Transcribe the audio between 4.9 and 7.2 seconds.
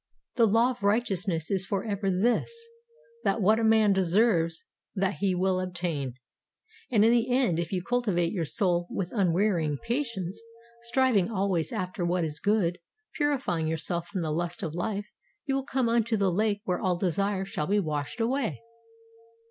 that he will obtain. And in